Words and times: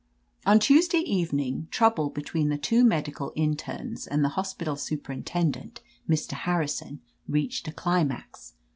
"On 0.47 0.57
Tuesday 0.57 0.97
evening, 0.97 1.67
trouble 1.69 2.09
between 2.09 2.49
the 2.49 2.57
two 2.57 2.83
medical 2.83 3.31
internes 3.37 4.07
and 4.07 4.23
the 4.25 4.29
hospital 4.29 4.75
superin 4.75 5.21
tendent, 5.23 5.79
Mr. 6.09 6.31
Harrison, 6.31 7.01
reached 7.27 7.67
a 7.67 7.71
climax. 7.71 8.53